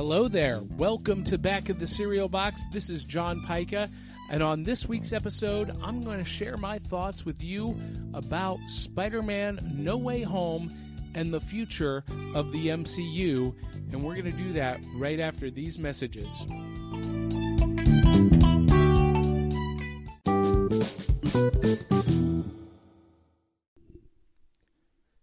Hello 0.00 0.28
there. 0.28 0.62
Welcome 0.78 1.24
to 1.24 1.36
Back 1.36 1.68
of 1.68 1.78
the 1.78 1.86
Cereal 1.86 2.26
Box. 2.26 2.62
This 2.72 2.88
is 2.88 3.04
John 3.04 3.42
Pyka, 3.42 3.90
and 4.30 4.42
on 4.42 4.62
this 4.62 4.88
week's 4.88 5.12
episode, 5.12 5.76
I'm 5.82 6.00
going 6.00 6.16
to 6.16 6.24
share 6.24 6.56
my 6.56 6.78
thoughts 6.78 7.26
with 7.26 7.44
you 7.44 7.78
about 8.14 8.58
Spider 8.66 9.20
Man 9.20 9.60
No 9.74 9.98
Way 9.98 10.22
Home 10.22 10.72
and 11.14 11.34
the 11.34 11.38
future 11.38 12.02
of 12.34 12.50
the 12.50 12.68
MCU, 12.68 13.54
and 13.92 14.02
we're 14.02 14.14
going 14.14 14.24
to 14.24 14.42
do 14.42 14.54
that 14.54 14.80
right 14.94 15.20
after 15.20 15.50
these 15.50 15.78
messages. 15.78 16.46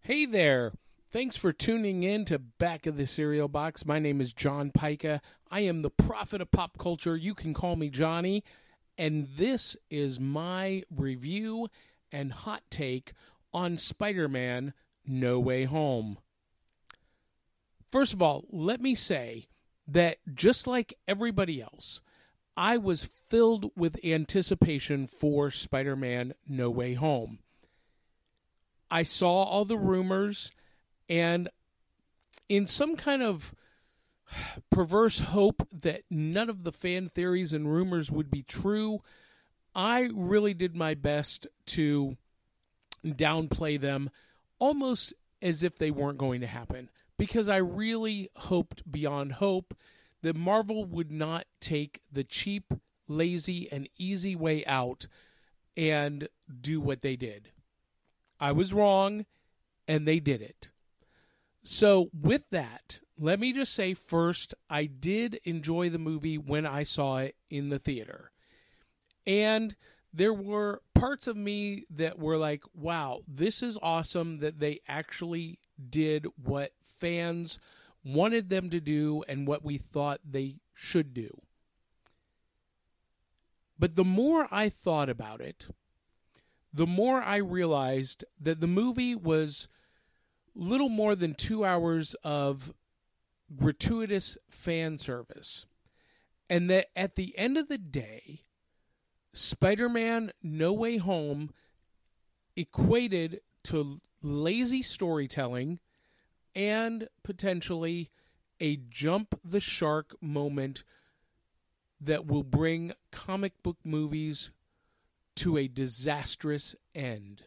Hey 0.01 0.27
there. 0.27 0.71
Thanks 1.09 1.37
for 1.37 1.53
tuning 1.53 2.03
in 2.03 2.25
to 2.25 2.37
Back 2.37 2.85
of 2.85 2.97
the 2.97 3.07
Cereal 3.07 3.47
Box. 3.47 3.85
My 3.85 3.97
name 3.97 4.19
is 4.19 4.33
John 4.33 4.71
Pyka. 4.71 5.21
I 5.49 5.61
am 5.61 5.81
the 5.81 5.89
prophet 5.89 6.41
of 6.41 6.51
pop 6.51 6.77
culture. 6.77 7.15
You 7.15 7.33
can 7.33 7.53
call 7.53 7.77
me 7.77 7.89
Johnny. 7.89 8.43
And 8.97 9.29
this 9.37 9.77
is 9.89 10.19
my 10.19 10.83
review 10.93 11.69
and 12.11 12.33
hot 12.33 12.63
take 12.69 13.13
on 13.53 13.77
Spider 13.77 14.27
Man 14.27 14.73
No 15.05 15.39
Way 15.39 15.63
Home. 15.63 16.17
First 17.89 18.11
of 18.11 18.21
all, 18.21 18.43
let 18.51 18.81
me 18.81 18.93
say 18.93 19.47
that 19.87 20.17
just 20.33 20.67
like 20.67 20.93
everybody 21.07 21.61
else, 21.61 22.01
I 22.57 22.75
was 22.75 23.05
filled 23.05 23.71
with 23.77 24.03
anticipation 24.03 25.07
for 25.07 25.51
Spider 25.51 25.95
Man 25.95 26.33
No 26.45 26.69
Way 26.69 26.95
Home. 26.95 27.39
I 28.91 29.03
saw 29.03 29.43
all 29.43 29.63
the 29.63 29.77
rumors 29.77 30.51
and 31.09 31.49
in 32.49 32.65
some 32.65 32.95
kind 32.95 33.23
of 33.23 33.53
perverse 34.69 35.19
hope 35.19 35.67
that 35.71 36.03
none 36.09 36.49
of 36.49 36.63
the 36.63 36.71
fan 36.71 37.07
theories 37.07 37.53
and 37.53 37.71
rumors 37.71 38.11
would 38.11 38.29
be 38.29 38.43
true, 38.43 39.01
I 39.75 40.09
really 40.13 40.53
did 40.53 40.75
my 40.75 40.93
best 40.93 41.47
to 41.67 42.17
downplay 43.05 43.79
them 43.79 44.09
almost 44.59 45.13
as 45.41 45.63
if 45.63 45.77
they 45.77 45.91
weren't 45.91 46.17
going 46.17 46.41
to 46.41 46.47
happen 46.47 46.89
because 47.17 47.47
I 47.47 47.57
really 47.57 48.29
hoped 48.35 48.89
beyond 48.89 49.33
hope 49.33 49.75
that 50.21 50.35
Marvel 50.35 50.85
would 50.85 51.11
not 51.11 51.45
take 51.59 52.01
the 52.11 52.23
cheap, 52.23 52.73
lazy, 53.07 53.71
and 53.71 53.87
easy 53.97 54.35
way 54.35 54.65
out 54.65 55.07
and 55.75 56.27
do 56.59 56.81
what 56.81 57.01
they 57.01 57.15
did. 57.15 57.51
I 58.39 58.51
was 58.51 58.73
wrong, 58.73 59.25
and 59.87 60.07
they 60.07 60.19
did 60.19 60.41
it. 60.41 60.71
So, 61.69 62.09
with 62.13 62.49
that, 62.51 63.01
let 63.19 63.41
me 63.41 63.51
just 63.51 63.73
say 63.73 63.93
first, 63.93 64.53
I 64.69 64.85
did 64.85 65.37
enjoy 65.43 65.89
the 65.89 65.99
movie 65.99 66.37
when 66.37 66.65
I 66.65 66.83
saw 66.83 67.17
it 67.17 67.35
in 67.49 67.67
the 67.67 67.77
theater. 67.77 68.31
And 69.25 69.75
there 70.13 70.33
were 70.33 70.81
parts 70.95 71.27
of 71.27 71.35
me 71.35 71.83
that 71.89 72.19
were 72.19 72.37
like, 72.37 72.63
wow, 72.73 73.19
this 73.27 73.61
is 73.61 73.77
awesome 73.81 74.37
that 74.37 74.59
they 74.59 74.79
actually 74.87 75.59
did 75.89 76.25
what 76.41 76.71
fans 76.81 77.59
wanted 78.01 78.47
them 78.47 78.69
to 78.69 78.79
do 78.79 79.25
and 79.27 79.45
what 79.45 79.61
we 79.61 79.77
thought 79.77 80.21
they 80.23 80.61
should 80.73 81.13
do. 81.13 81.41
But 83.77 83.95
the 83.95 84.05
more 84.05 84.47
I 84.51 84.69
thought 84.69 85.09
about 85.09 85.41
it, 85.41 85.67
the 86.73 86.87
more 86.87 87.21
I 87.21 87.35
realized 87.35 88.23
that 88.39 88.61
the 88.61 88.67
movie 88.67 89.15
was 89.15 89.67
little 90.57 90.89
more 90.89 91.15
than 91.15 91.33
two 91.33 91.63
hours 91.63 92.15
of 92.23 92.73
gratuitous 93.55 94.37
fan 94.49 94.97
service. 94.97 95.65
And 96.49 96.69
that 96.69 96.87
at 96.95 97.15
the 97.15 97.37
end 97.37 97.57
of 97.57 97.67
the 97.67 97.77
day, 97.77 98.41
Spider 99.33 99.87
Man 99.87 100.31
No 100.41 100.73
Way 100.73 100.97
Home 100.97 101.51
equated 102.55 103.41
to 103.65 104.01
lazy 104.21 104.81
storytelling 104.81 105.79
and 106.55 107.07
potentially 107.23 108.09
a 108.59 108.77
jump 108.89 109.39
the 109.43 109.59
shark 109.59 110.15
moment 110.21 110.83
that 112.01 112.25
will 112.25 112.43
bring 112.43 112.93
comic 113.11 113.61
book 113.61 113.77
movies 113.83 114.51
to 115.35 115.57
a 115.57 115.67
disastrous 115.67 116.75
end. 116.95 117.43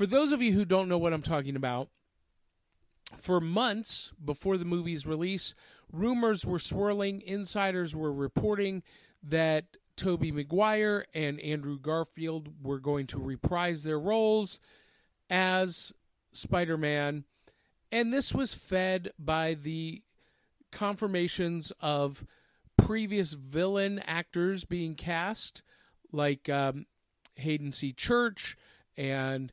For 0.00 0.06
those 0.06 0.32
of 0.32 0.40
you 0.40 0.54
who 0.54 0.64
don't 0.64 0.88
know 0.88 0.96
what 0.96 1.12
I'm 1.12 1.20
talking 1.20 1.56
about, 1.56 1.90
for 3.18 3.38
months 3.38 4.14
before 4.24 4.56
the 4.56 4.64
movie's 4.64 5.04
release, 5.04 5.54
rumors 5.92 6.46
were 6.46 6.58
swirling, 6.58 7.20
insiders 7.20 7.94
were 7.94 8.10
reporting 8.10 8.82
that 9.22 9.66
Tobey 9.96 10.32
Maguire 10.32 11.04
and 11.12 11.38
Andrew 11.40 11.78
Garfield 11.78 12.48
were 12.62 12.78
going 12.78 13.08
to 13.08 13.18
reprise 13.18 13.84
their 13.84 14.00
roles 14.00 14.58
as 15.28 15.92
Spider-Man, 16.32 17.24
and 17.92 18.10
this 18.10 18.32
was 18.32 18.54
fed 18.54 19.12
by 19.18 19.52
the 19.52 20.00
confirmations 20.72 21.74
of 21.82 22.24
previous 22.78 23.34
villain 23.34 23.98
actors 24.06 24.64
being 24.64 24.94
cast, 24.94 25.62
like 26.10 26.48
um, 26.48 26.86
Haden 27.34 27.72
C. 27.72 27.92
Church 27.92 28.56
and 28.96 29.52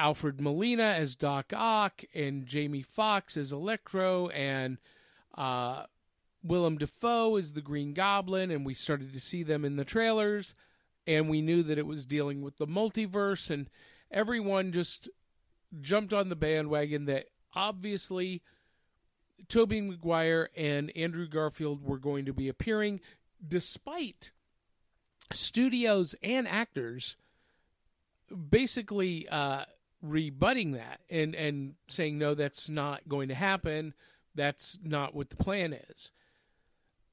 Alfred 0.00 0.40
Molina 0.40 0.82
as 0.82 1.14
Doc 1.14 1.52
Ock 1.54 2.04
and 2.14 2.46
Jamie 2.46 2.80
Foxx 2.80 3.36
as 3.36 3.52
Electro 3.52 4.28
and 4.28 4.78
uh, 5.36 5.84
Willem 6.42 6.78
Dafoe 6.78 7.36
as 7.36 7.52
the 7.52 7.60
Green 7.60 7.92
Goblin, 7.92 8.50
and 8.50 8.64
we 8.64 8.72
started 8.72 9.12
to 9.12 9.20
see 9.20 9.42
them 9.42 9.62
in 9.62 9.76
the 9.76 9.84
trailers, 9.84 10.54
and 11.06 11.28
we 11.28 11.42
knew 11.42 11.62
that 11.62 11.76
it 11.76 11.86
was 11.86 12.06
dealing 12.06 12.40
with 12.40 12.56
the 12.56 12.66
multiverse, 12.66 13.50
and 13.50 13.68
everyone 14.10 14.72
just 14.72 15.10
jumped 15.82 16.14
on 16.14 16.30
the 16.30 16.36
bandwagon 16.36 17.04
that 17.04 17.26
obviously 17.54 18.40
Tobey 19.48 19.82
Maguire 19.82 20.48
and 20.56 20.90
Andrew 20.96 21.28
Garfield 21.28 21.84
were 21.84 21.98
going 21.98 22.24
to 22.24 22.32
be 22.32 22.48
appearing, 22.48 23.00
despite 23.46 24.32
studios 25.30 26.14
and 26.22 26.48
actors 26.48 27.18
basically 28.48 29.28
uh, 29.28 29.64
rebutting 30.02 30.72
that 30.72 31.00
and 31.10 31.34
and 31.34 31.74
saying 31.88 32.18
no 32.18 32.34
that's 32.34 32.68
not 32.68 33.08
going 33.08 33.28
to 33.28 33.34
happen. 33.34 33.94
That's 34.34 34.78
not 34.82 35.14
what 35.14 35.30
the 35.30 35.36
plan 35.36 35.72
is. 35.72 36.12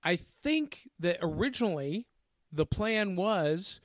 I 0.04 0.16
think 0.16 0.90
that 1.00 1.18
originally 1.22 2.08
the 2.52 2.66
plan 2.66 3.16
was 3.16 3.82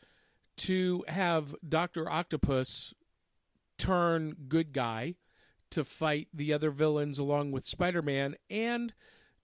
to 0.57 1.05
have 1.09 1.55
dr 1.67 2.11
octopus 2.11 2.95
turn 3.79 4.37
good 4.49 4.73
guy 4.73 5.15
to 5.71 5.85
fight 5.85 6.29
the 6.33 6.53
other 6.53 6.71
villains 6.71 7.19
along 7.19 7.51
with 7.51 7.67
spider-man 7.67 8.37
and 8.51 8.93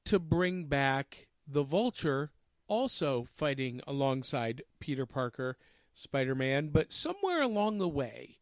to 0.05 0.19
bring 0.19 0.65
back 0.67 1.27
the 1.47 1.63
vulture 1.63 2.31
also 2.69 3.25
fighting 3.25 3.81
alongside 3.87 4.63
peter 4.79 5.07
parker 5.07 5.57
spider-man 5.95 6.69
but 6.69 6.93
somewhere 6.93 7.43
along 7.43 7.79
the 7.79 7.89
way 7.89 8.38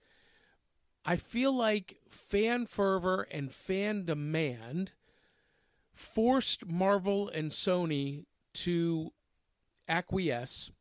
I 1.09 1.15
feel 1.15 1.53
like 1.53 1.99
fan 2.09 2.67
fervor 2.67 3.29
and 3.31 3.53
fan 3.53 4.05
demand 4.05 4.91
forced 5.95 6.67
Marvel 6.67 7.29
and 7.29 7.53
Sony 7.53 8.25
to 8.55 9.13
acquiesce 9.89 10.73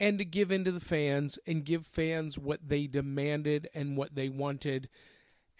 and 0.00 0.18
to 0.18 0.24
give 0.24 0.50
in 0.50 0.64
to 0.64 0.72
the 0.72 0.80
fans 0.80 1.38
and 1.46 1.64
give 1.64 1.86
fans 1.86 2.36
what 2.36 2.68
they 2.68 2.88
demanded 2.88 3.68
and 3.72 3.96
what 3.96 4.16
they 4.16 4.28
wanted. 4.28 4.88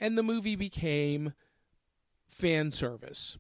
And 0.00 0.18
the 0.18 0.24
movie 0.24 0.56
became 0.56 1.34
fan 2.26 2.72
service. 2.72 3.38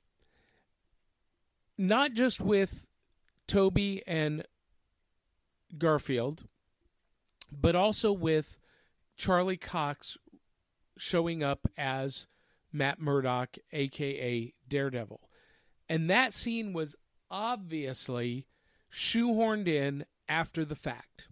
Not 1.76 2.12
just 2.12 2.40
with 2.40 2.86
Tobey 3.48 4.02
and 4.06 4.44
Garfield, 5.76 6.44
but 7.50 7.74
also 7.74 8.12
with 8.12 8.60
Charlie 9.16 9.56
Cox 9.56 10.16
showing 11.00 11.42
up 11.42 11.66
as 11.76 12.26
Matt 12.72 13.00
Murdock, 13.00 13.56
aka 13.72 14.52
Daredevil. 14.68 15.20
And 15.88 16.08
that 16.10 16.32
scene 16.32 16.72
was 16.72 16.94
obviously 17.30 18.46
shoehorned 18.92 19.66
in 19.66 20.04
after 20.28 20.64
the 20.64 20.76
fact. 20.76 21.28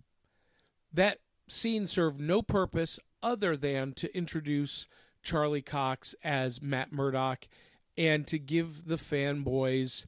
That 0.92 1.18
scene 1.48 1.86
served 1.86 2.20
no 2.20 2.42
purpose 2.42 2.98
other 3.22 3.56
than 3.56 3.92
to 3.94 4.16
introduce 4.16 4.86
Charlie 5.22 5.62
Cox 5.62 6.14
as 6.24 6.62
Matt 6.62 6.92
Murdock 6.92 7.46
and 7.96 8.26
to 8.26 8.38
give 8.38 8.86
the 8.86 8.96
fanboys 8.96 10.06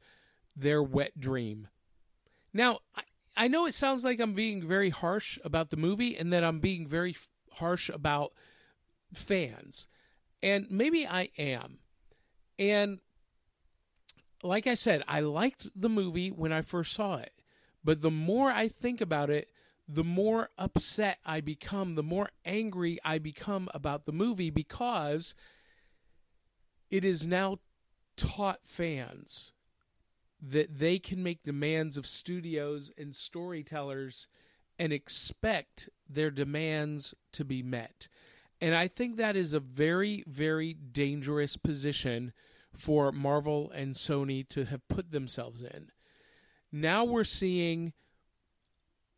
their 0.56 0.82
wet 0.82 1.20
dream. 1.20 1.68
Now, 2.52 2.80
I, 2.96 3.02
I 3.36 3.48
know 3.48 3.66
it 3.66 3.74
sounds 3.74 4.04
like 4.04 4.20
I'm 4.20 4.34
being 4.34 4.66
very 4.66 4.90
harsh 4.90 5.38
about 5.44 5.70
the 5.70 5.76
movie 5.76 6.16
and 6.16 6.32
that 6.32 6.44
I'm 6.44 6.60
being 6.60 6.86
very 6.86 7.10
f- 7.10 7.28
harsh 7.52 7.88
about 7.88 8.32
fans. 9.14 9.86
And 10.42 10.66
maybe 10.70 11.06
I 11.06 11.28
am. 11.38 11.78
And 12.58 12.98
like 14.42 14.66
I 14.66 14.74
said, 14.74 15.02
I 15.06 15.20
liked 15.20 15.68
the 15.74 15.88
movie 15.88 16.30
when 16.30 16.52
I 16.52 16.62
first 16.62 16.92
saw 16.92 17.16
it. 17.16 17.32
But 17.84 18.02
the 18.02 18.10
more 18.10 18.50
I 18.50 18.68
think 18.68 19.00
about 19.00 19.30
it, 19.30 19.48
the 19.88 20.04
more 20.04 20.50
upset 20.56 21.18
I 21.24 21.40
become, 21.40 21.94
the 21.94 22.02
more 22.02 22.30
angry 22.44 22.98
I 23.04 23.18
become 23.18 23.68
about 23.74 24.04
the 24.04 24.12
movie 24.12 24.50
because 24.50 25.34
it 26.90 27.04
is 27.04 27.26
now 27.26 27.58
taught 28.16 28.60
fans 28.64 29.52
that 30.40 30.78
they 30.78 30.98
can 30.98 31.22
make 31.22 31.42
demands 31.42 31.96
of 31.96 32.06
studios 32.06 32.90
and 32.96 33.14
storytellers 33.14 34.26
and 34.78 34.92
expect 34.92 35.88
their 36.08 36.30
demands 36.30 37.14
to 37.32 37.44
be 37.44 37.62
met. 37.62 38.08
And 38.60 38.74
I 38.74 38.88
think 38.88 39.16
that 39.16 39.36
is 39.36 39.54
a 39.54 39.60
very, 39.60 40.24
very 40.26 40.74
dangerous 40.74 41.56
position 41.56 42.32
for 42.72 43.10
Marvel 43.10 43.70
and 43.74 43.94
Sony 43.94 44.46
to 44.50 44.66
have 44.66 44.86
put 44.88 45.10
themselves 45.10 45.62
in. 45.62 45.90
Now 46.70 47.04
we're 47.04 47.24
seeing, 47.24 47.92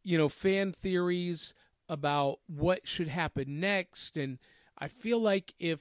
you 0.02 0.16
know, 0.16 0.28
fan 0.28 0.72
theories 0.72 1.54
about 1.88 2.38
what 2.46 2.86
should 2.86 3.08
happen 3.08 3.60
next. 3.60 4.16
And 4.16 4.38
I 4.78 4.88
feel 4.88 5.20
like 5.20 5.52
if, 5.58 5.80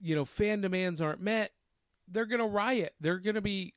you 0.00 0.14
know, 0.14 0.24
fan 0.24 0.60
demands 0.60 1.00
aren't 1.00 1.20
met, 1.20 1.52
they're 2.08 2.26
going 2.26 2.40
to 2.40 2.46
riot. 2.46 2.94
They're 3.00 3.18
going 3.18 3.34
to 3.34 3.42
be, 3.42 3.74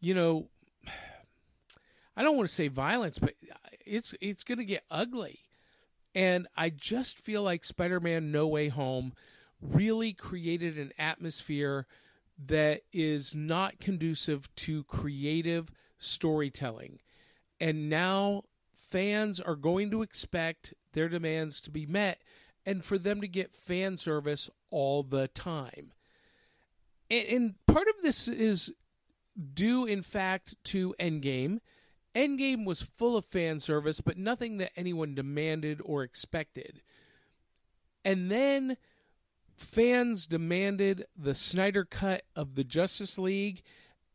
you 0.00 0.14
know, 0.14 0.48
I 2.16 2.22
don't 2.22 2.36
want 2.36 2.48
to 2.48 2.54
say 2.54 2.68
violence, 2.68 3.18
but 3.18 3.34
it's 3.86 4.14
it's 4.20 4.44
going 4.44 4.58
to 4.58 4.64
get 4.64 4.84
ugly. 4.90 5.40
And 6.14 6.48
I 6.56 6.70
just 6.70 7.18
feel 7.18 7.42
like 7.42 7.64
Spider-Man 7.64 8.32
No 8.32 8.46
Way 8.46 8.68
Home 8.68 9.12
really 9.60 10.12
created 10.12 10.78
an 10.78 10.92
atmosphere 10.98 11.86
that 12.46 12.82
is 12.92 13.34
not 13.34 13.78
conducive 13.78 14.52
to 14.56 14.84
creative 14.84 15.70
storytelling. 15.98 16.98
And 17.60 17.88
now 17.88 18.44
fans 18.72 19.40
are 19.40 19.56
going 19.56 19.90
to 19.90 20.02
expect 20.02 20.74
their 20.92 21.08
demands 21.08 21.60
to 21.60 21.70
be 21.70 21.86
met 21.86 22.22
and 22.66 22.84
for 22.84 22.98
them 22.98 23.20
to 23.20 23.28
get 23.28 23.54
fan 23.54 23.96
service 23.96 24.50
all 24.70 25.02
the 25.02 25.28
time. 25.28 25.92
And, 27.10 27.26
and 27.28 27.54
part 27.66 27.88
of 27.88 28.02
this 28.02 28.26
is 28.28 28.72
due, 29.54 29.84
in 29.84 30.02
fact, 30.02 30.54
to 30.64 30.94
Endgame. 30.98 31.60
Endgame 32.14 32.64
was 32.64 32.82
full 32.82 33.16
of 33.16 33.24
fan 33.24 33.60
service, 33.60 34.00
but 34.00 34.18
nothing 34.18 34.58
that 34.58 34.72
anyone 34.76 35.14
demanded 35.14 35.80
or 35.84 36.02
expected. 36.02 36.82
And 38.04 38.30
then 38.30 38.76
fans 39.56 40.26
demanded 40.26 41.06
the 41.16 41.34
Snyder 41.34 41.84
cut 41.84 42.22
of 42.34 42.54
the 42.54 42.64
Justice 42.64 43.18
League, 43.18 43.62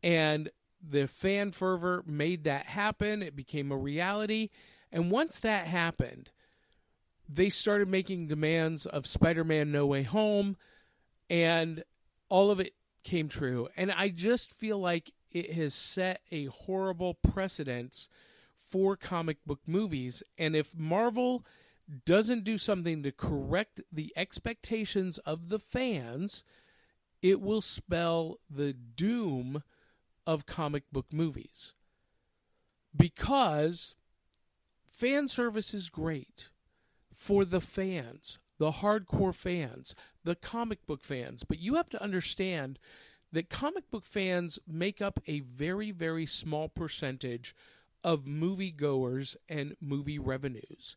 and 0.02 0.50
the 0.86 1.06
fan 1.06 1.52
fervor 1.52 2.02
made 2.06 2.44
that 2.44 2.66
happen. 2.66 3.22
It 3.22 3.34
became 3.34 3.72
a 3.72 3.76
reality. 3.76 4.50
And 4.92 5.10
once 5.10 5.40
that 5.40 5.66
happened, 5.66 6.30
they 7.28 7.50
started 7.50 7.88
making 7.88 8.28
demands 8.28 8.86
of 8.86 9.06
Spider 9.06 9.44
Man 9.44 9.72
No 9.72 9.86
Way 9.86 10.02
Home, 10.02 10.56
and 11.30 11.82
all 12.28 12.50
of 12.50 12.60
it 12.60 12.74
came 13.02 13.28
true. 13.28 13.68
And 13.76 13.90
I 13.90 14.08
just 14.10 14.52
feel 14.52 14.78
like 14.78 15.12
it 15.36 15.52
has 15.52 15.74
set 15.74 16.22
a 16.32 16.46
horrible 16.46 17.12
precedence 17.12 18.08
for 18.56 18.96
comic 18.96 19.36
book 19.44 19.60
movies. 19.66 20.22
And 20.38 20.56
if 20.56 20.74
Marvel 20.74 21.44
doesn't 22.06 22.44
do 22.44 22.56
something 22.56 23.02
to 23.02 23.12
correct 23.12 23.82
the 23.92 24.14
expectations 24.16 25.18
of 25.18 25.50
the 25.50 25.58
fans, 25.58 26.42
it 27.20 27.42
will 27.42 27.60
spell 27.60 28.38
the 28.48 28.72
doom 28.72 29.62
of 30.26 30.46
comic 30.46 30.84
book 30.90 31.12
movies. 31.12 31.74
Because 32.96 33.94
fan 34.90 35.28
service 35.28 35.74
is 35.74 35.90
great 35.90 36.48
for 37.12 37.44
the 37.44 37.60
fans, 37.60 38.38
the 38.56 38.70
hardcore 38.70 39.34
fans, 39.34 39.94
the 40.24 40.34
comic 40.34 40.86
book 40.86 41.04
fans, 41.04 41.44
but 41.44 41.58
you 41.58 41.74
have 41.74 41.90
to 41.90 42.02
understand 42.02 42.78
that 43.36 43.50
comic 43.50 43.90
book 43.90 44.04
fans 44.04 44.58
make 44.66 45.02
up 45.02 45.20
a 45.26 45.40
very, 45.40 45.90
very 45.90 46.24
small 46.24 46.70
percentage 46.70 47.54
of 48.02 48.24
moviegoers 48.24 49.36
and 49.46 49.76
movie 49.78 50.18
revenues. 50.18 50.96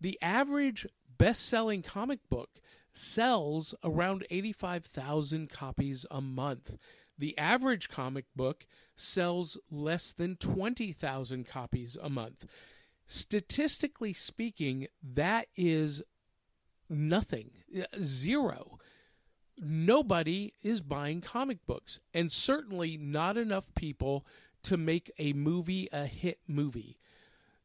The 0.00 0.16
average 0.22 0.86
best 1.18 1.44
selling 1.46 1.82
comic 1.82 2.20
book 2.28 2.60
sells 2.92 3.74
around 3.82 4.24
85,000 4.30 5.50
copies 5.50 6.06
a 6.12 6.20
month. 6.20 6.78
The 7.18 7.36
average 7.36 7.88
comic 7.88 8.26
book 8.36 8.66
sells 8.94 9.58
less 9.68 10.12
than 10.12 10.36
20,000 10.36 11.44
copies 11.44 11.98
a 12.00 12.08
month. 12.08 12.46
Statistically 13.08 14.12
speaking, 14.12 14.86
that 15.02 15.48
is 15.56 16.04
nothing, 16.88 17.50
uh, 17.76 17.82
zero 18.00 18.78
nobody 19.60 20.54
is 20.62 20.80
buying 20.80 21.20
comic 21.20 21.66
books, 21.66 22.00
and 22.14 22.32
certainly 22.32 22.96
not 22.96 23.36
enough 23.36 23.74
people 23.74 24.26
to 24.62 24.76
make 24.76 25.10
a 25.18 25.32
movie 25.32 25.88
a 25.92 26.06
hit 26.06 26.40
movie. 26.46 26.98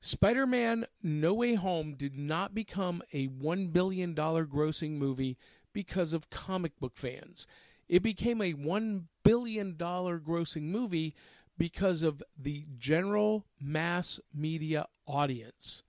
Spider 0.01 0.45
Man 0.45 0.85
No 1.01 1.33
Way 1.33 1.55
Home 1.55 1.95
did 1.95 2.17
not 2.17 2.53
become 2.53 3.01
a 3.11 3.27
$1 3.27 3.73
billion 3.73 4.13
grossing 4.13 4.97
movie 4.97 5.37
because 5.73 6.13
of 6.13 6.29
comic 6.29 6.79
book 6.79 6.95
fans. 6.95 7.47
It 7.89 8.03
became 8.03 8.41
a 8.41 8.53
$1 8.53 9.03
billion 9.23 9.75
grossing 9.75 10.63
movie 10.63 11.15
because 11.57 12.03
of 12.03 12.21
the 12.37 12.65
general 12.77 13.45
mass 13.59 14.19
media 14.33 14.87
audience. 15.07 15.83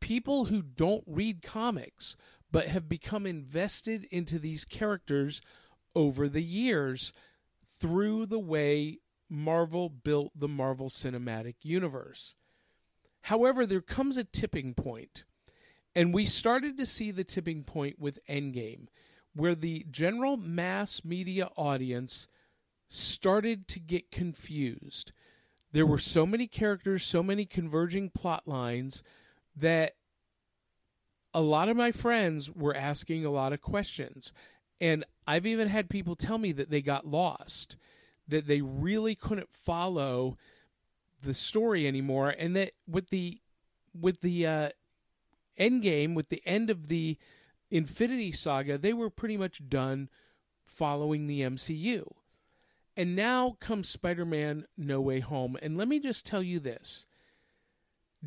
People 0.00 0.46
who 0.46 0.62
don't 0.62 1.04
read 1.06 1.42
comics 1.42 2.16
but 2.56 2.68
have 2.68 2.88
become 2.88 3.26
invested 3.26 4.04
into 4.10 4.38
these 4.38 4.64
characters 4.64 5.42
over 5.94 6.26
the 6.26 6.42
years 6.42 7.12
through 7.78 8.24
the 8.24 8.38
way 8.38 8.98
Marvel 9.28 9.90
built 9.90 10.32
the 10.34 10.48
Marvel 10.48 10.88
Cinematic 10.88 11.56
Universe. 11.60 12.34
However, 13.20 13.66
there 13.66 13.82
comes 13.82 14.16
a 14.16 14.24
tipping 14.24 14.72
point, 14.72 15.26
and 15.94 16.14
we 16.14 16.24
started 16.24 16.78
to 16.78 16.86
see 16.86 17.10
the 17.10 17.24
tipping 17.24 17.62
point 17.62 17.98
with 17.98 18.24
Endgame, 18.26 18.86
where 19.34 19.54
the 19.54 19.84
general 19.90 20.38
mass 20.38 21.04
media 21.04 21.50
audience 21.58 22.26
started 22.88 23.68
to 23.68 23.78
get 23.78 24.10
confused. 24.10 25.12
There 25.72 25.84
were 25.84 25.98
so 25.98 26.24
many 26.24 26.46
characters, 26.46 27.04
so 27.04 27.22
many 27.22 27.44
converging 27.44 28.08
plot 28.08 28.48
lines 28.48 29.02
that 29.54 29.92
a 31.36 31.42
lot 31.42 31.68
of 31.68 31.76
my 31.76 31.92
friends 31.92 32.50
were 32.50 32.74
asking 32.74 33.26
a 33.26 33.30
lot 33.30 33.52
of 33.52 33.60
questions. 33.60 34.32
And 34.80 35.04
I've 35.26 35.44
even 35.44 35.68
had 35.68 35.90
people 35.90 36.16
tell 36.16 36.38
me 36.38 36.50
that 36.52 36.70
they 36.70 36.80
got 36.80 37.06
lost, 37.06 37.76
that 38.26 38.46
they 38.46 38.62
really 38.62 39.14
couldn't 39.14 39.52
follow 39.52 40.38
the 41.20 41.34
story 41.34 41.86
anymore, 41.86 42.30
and 42.30 42.56
that 42.56 42.72
with 42.88 43.10
the 43.10 43.42
with 43.92 44.22
the 44.22 44.46
uh, 44.46 44.68
end 45.58 45.82
game, 45.82 46.14
with 46.14 46.30
the 46.30 46.42
end 46.46 46.70
of 46.70 46.88
the 46.88 47.18
Infinity 47.70 48.32
Saga, 48.32 48.78
they 48.78 48.94
were 48.94 49.10
pretty 49.10 49.36
much 49.36 49.68
done 49.68 50.08
following 50.64 51.26
the 51.26 51.42
MCU. 51.42 52.14
And 52.96 53.14
now 53.14 53.58
comes 53.60 53.90
Spider 53.90 54.24
Man 54.24 54.66
No 54.78 55.02
Way 55.02 55.20
Home. 55.20 55.58
And 55.60 55.76
let 55.76 55.86
me 55.86 56.00
just 56.00 56.24
tell 56.24 56.42
you 56.42 56.60
this 56.60 57.04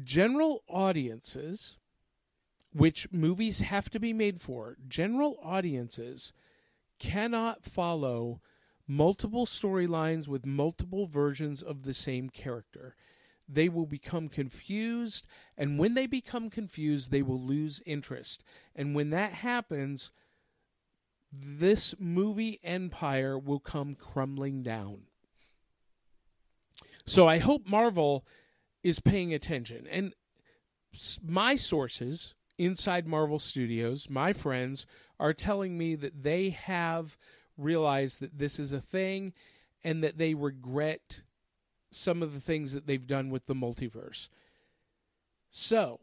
general 0.03 0.63
audiences 0.67 1.79
which 2.73 3.11
movies 3.11 3.59
have 3.59 3.89
to 3.89 3.99
be 3.99 4.13
made 4.13 4.39
for, 4.39 4.77
general 4.87 5.37
audiences 5.43 6.33
cannot 6.99 7.63
follow 7.63 8.41
multiple 8.87 9.45
storylines 9.45 10.27
with 10.27 10.45
multiple 10.45 11.07
versions 11.07 11.61
of 11.61 11.83
the 11.83 11.93
same 11.93 12.29
character. 12.29 12.95
They 13.47 13.69
will 13.69 13.87
become 13.87 14.29
confused, 14.29 15.25
and 15.57 15.79
when 15.79 15.95
they 15.95 16.05
become 16.05 16.49
confused, 16.49 17.09
they 17.09 17.23
will 17.23 17.41
lose 17.41 17.81
interest. 17.85 18.43
And 18.75 18.93
when 18.93 19.09
that 19.09 19.33
happens, 19.33 20.11
this 21.31 21.95
movie 21.99 22.59
empire 22.63 23.37
will 23.37 23.59
come 23.59 23.95
crumbling 23.95 24.61
down. 24.61 25.03
So 27.05 27.27
I 27.27 27.39
hope 27.39 27.67
Marvel 27.67 28.25
is 28.83 28.99
paying 28.99 29.33
attention. 29.33 29.87
And 29.89 30.13
my 31.23 31.55
sources 31.55 32.35
inside 32.59 33.07
Marvel 33.07 33.39
Studios, 33.39 34.09
my 34.09 34.33
friends 34.33 34.85
are 35.19 35.33
telling 35.33 35.77
me 35.77 35.95
that 35.95 36.21
they 36.21 36.51
have 36.51 37.17
realized 37.57 38.19
that 38.19 38.37
this 38.37 38.59
is 38.59 38.71
a 38.71 38.79
thing 38.81 39.33
and 39.83 40.03
that 40.03 40.17
they 40.17 40.33
regret 40.35 41.21
some 41.91 42.21
of 42.21 42.33
the 42.33 42.39
things 42.39 42.73
that 42.73 42.85
they've 42.85 43.07
done 43.07 43.29
with 43.29 43.47
the 43.47 43.55
multiverse. 43.55 44.29
So, 45.49 45.99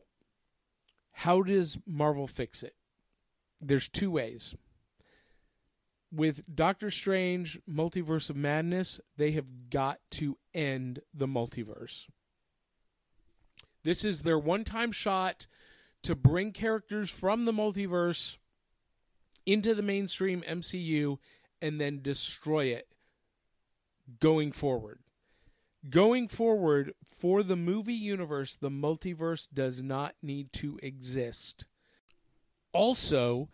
how 1.13 1.43
does 1.43 1.79
Marvel 1.87 2.27
fix 2.27 2.63
it? 2.65 2.75
There's 3.61 3.89
two 3.89 4.11
ways. 4.11 4.55
with 6.13 6.43
Doctor 6.53 6.91
Strange 6.91 7.61
Multiverse 7.71 8.31
of 8.31 8.37
Madness, 8.37 9.01
they 9.17 9.33
have 9.33 9.71
got 9.71 9.99
to 10.13 10.39
end 10.55 11.01
the 11.13 11.27
multiverse. 11.27 12.07
This 13.83 14.05
is 14.05 14.23
their 14.23 14.39
one 14.39 14.65
time 14.65 14.93
shot 14.93 15.47
to 16.03 16.15
bring 16.15 16.53
characters 16.53 17.11
from 17.11 17.45
the 17.45 17.53
multiverse 17.53 18.37
into 19.45 19.75
the 19.75 19.83
mainstream 19.83 20.43
MCU 20.43 21.19
and 21.63 21.81
then 21.81 22.01
destroy 22.03 22.67
it 22.67 22.89
going 24.21 24.53
forward. 24.53 25.01
Going 25.89 26.27
forward, 26.27 26.95
for 27.05 27.43
the 27.43 27.57
movie 27.57 27.95
universe, 27.95 28.57
the 28.57 28.71
multiverse 28.71 29.47
does 29.53 29.83
not 29.83 30.15
need 30.21 30.53
to 30.55 30.79
exist. 30.83 31.65
Also, 32.73 33.49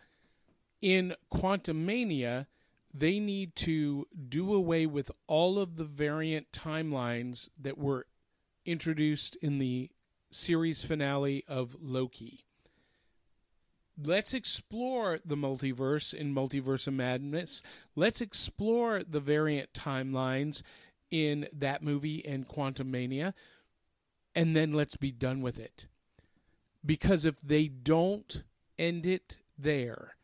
in 0.81 1.15
Quantumania, 1.31 2.47
they 2.93 3.19
need 3.19 3.55
to 3.55 4.07
do 4.29 4.53
away 4.53 4.85
with 4.85 5.11
all 5.27 5.59
of 5.59 5.75
the 5.75 5.83
variant 5.83 6.51
timelines 6.51 7.49
that 7.59 7.77
were 7.77 8.07
introduced 8.65 9.35
in 9.37 9.59
the 9.59 9.89
series 10.33 10.83
finale 10.83 11.43
of 11.47 11.75
Loki. 11.81 12.45
Let's 14.01 14.33
explore 14.33 15.19
the 15.23 15.35
multiverse 15.35 16.13
in 16.13 16.33
Multiverse 16.33 16.87
of 16.87 16.95
Madness. 16.95 17.61
Let's 17.95 18.21
explore 18.21 19.03
the 19.03 19.19
variant 19.19 19.71
timelines 19.73 20.63
in 21.11 21.47
that 21.53 21.83
movie 21.83 22.25
and 22.25 22.47
Quantumania. 22.47 23.33
And 24.35 24.55
then 24.55 24.73
let's 24.73 24.95
be 24.95 25.11
done 25.11 25.41
with 25.41 25.59
it. 25.59 25.87
Because 26.83 27.23
if 27.23 27.39
they 27.39 27.67
don't 27.67 28.43
end 28.79 29.05
it 29.05 29.37
there, 29.57 30.15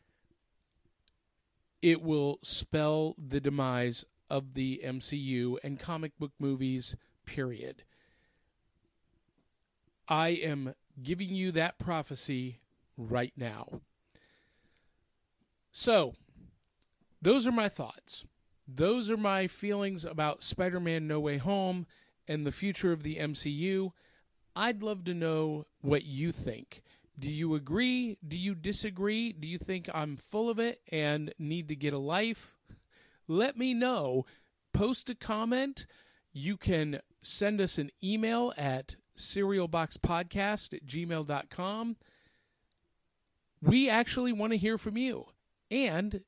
it 1.82 2.02
will 2.02 2.40
spell 2.42 3.16
the 3.18 3.40
demise 3.40 4.04
of 4.30 4.56
the 4.56 4.82
MCU 4.84 5.58
and 5.64 5.80
comic 5.80 6.18
book 6.18 6.32
movies, 6.40 6.96
period. 7.26 7.84
I 10.10 10.30
am 10.30 10.74
giving 11.02 11.36
you 11.36 11.52
that 11.52 11.78
prophecy 11.78 12.60
right 12.98 13.32
now. 13.38 13.82
So, 15.72 16.14
those 17.22 17.48
are 17.48 17.52
my 17.52 17.70
thoughts. 17.70 18.26
Those 18.68 19.10
are 19.12 19.18
my 19.18 19.48
feelings 19.48 20.04
about 20.04 20.44
Spider 20.44 20.80
Man 20.80 21.08
No 21.08 21.20
Way 21.20 21.38
Home 21.38 21.86
and 22.28 22.46
the 22.46 22.52
future 22.52 22.92
of 22.92 23.04
the 23.04 23.18
MCU. 23.18 23.92
I'd 24.56 24.84
love 24.84 25.04
to 25.06 25.14
know 25.14 25.66
what 25.82 26.06
you 26.06 26.32
think. 26.32 26.82
Do 27.18 27.30
you 27.30 27.54
agree? 27.56 28.18
Do 28.26 28.38
you 28.38 28.56
disagree? 28.56 29.32
Do 29.32 29.48
you 29.48 29.58
think 29.58 29.90
I'm 29.94 30.18
full 30.18 30.50
of 30.50 30.58
it 30.60 30.82
and 30.92 31.34
need 31.38 31.68
to 31.68 31.76
get 31.76 31.94
a 31.94 32.00
life? 32.00 32.56
Let 33.28 33.58
me 33.58 33.74
know. 33.74 34.26
Post 34.74 35.10
a 35.10 35.16
comment. 35.16 35.86
You 36.32 36.58
can 36.58 37.02
send 37.22 37.60
us 37.62 37.78
an 37.78 37.92
email 38.04 38.54
at 38.58 38.96
cerealboxpodcast 39.20 40.74
at 40.74 40.86
gmail.com. 40.86 41.98
We 43.62 43.90
actually 43.90 44.32
want 44.32 44.54
to 44.54 44.58
hear 44.58 44.78
from 44.78 44.98
you. 44.98 45.26
And 45.70 46.22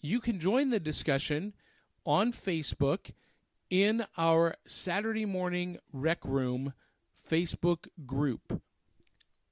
you 0.00 0.20
can 0.20 0.38
join 0.38 0.70
the 0.70 0.80
discussion 0.80 1.54
on 2.04 2.32
Facebook 2.32 3.12
in 3.70 4.04
our 4.16 4.54
Saturday 4.66 5.24
morning 5.24 5.78
rec 5.92 6.24
room 6.24 6.74
Facebook 7.28 7.88
group. 8.04 8.60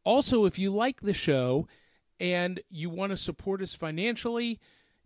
Also, 0.04 0.44
if 0.44 0.58
you 0.58 0.70
like 0.70 1.00
the 1.00 1.14
show 1.14 1.66
and 2.20 2.60
you 2.68 2.90
want 2.90 3.10
to 3.10 3.16
support 3.16 3.62
us 3.62 3.74
financially, 3.74 4.60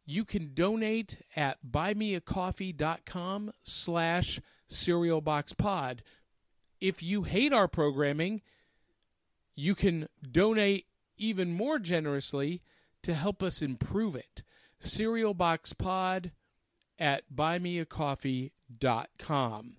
you 0.04 0.24
can 0.24 0.52
donate 0.54 1.18
at 1.34 1.58
buymeacoffee.com 1.68 3.52
slash 3.62 4.40
cerealboxpod. 4.68 6.00
If 6.80 7.02
you 7.02 7.22
hate 7.22 7.52
our 7.52 7.68
programming, 7.68 8.42
you 9.54 9.74
can 9.74 10.08
donate 10.30 10.86
even 11.16 11.52
more 11.52 11.78
generously 11.78 12.60
to 13.02 13.14
help 13.14 13.42
us 13.42 13.62
improve 13.62 14.14
it. 14.14 14.42
Cerealboxpod 14.82 16.32
at 16.98 17.22
buymeacoffee.com. 17.34 19.76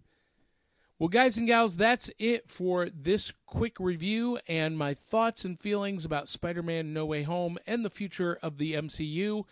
Well, 0.99 1.09
guys 1.09 1.37
and 1.37 1.45
gals, 1.45 1.77
that's 1.77 2.09
it 2.17 2.49
for 2.49 2.89
this 2.89 3.31
quick 3.45 3.79
review 3.79 4.39
and 4.47 4.75
my 4.75 4.95
thoughts 4.95 5.45
and 5.45 5.59
feelings 5.59 6.05
about 6.05 6.27
Spider 6.27 6.63
Man 6.63 6.91
No 6.91 7.05
Way 7.05 7.21
Home 7.21 7.59
and 7.67 7.85
the 7.85 7.91
future 7.91 8.39
of 8.41 8.57
the 8.57 8.73
MCU. 8.73 9.43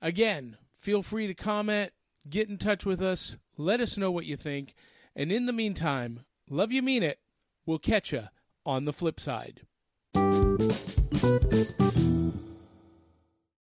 Again, 0.00 0.56
feel 0.78 1.02
free 1.02 1.26
to 1.26 1.34
comment, 1.34 1.92
get 2.30 2.48
in 2.48 2.56
touch 2.56 2.86
with 2.86 3.02
us, 3.02 3.36
let 3.58 3.82
us 3.82 3.98
know 3.98 4.10
what 4.10 4.24
you 4.24 4.38
think. 4.38 4.74
And 5.14 5.30
in 5.30 5.44
the 5.44 5.52
meantime, 5.52 6.20
love 6.50 6.72
you, 6.72 6.82
mean 6.82 7.02
it. 7.02 7.18
We'll 7.66 7.78
catch 7.78 8.12
you 8.12 8.24
on 8.64 8.84
the 8.84 8.92
flip 8.92 9.20
side. 9.20 9.62